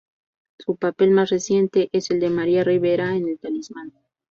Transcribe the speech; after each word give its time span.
Su 0.57 0.77
papel 0.77 1.11
más 1.11 1.29
reciente 1.29 1.89
es 1.91 2.09
el 2.09 2.19
de 2.19 2.31
María 2.31 2.63
Rivera 2.63 3.15
en 3.15 3.27
"El 3.27 3.37
Talismán". 3.37 3.93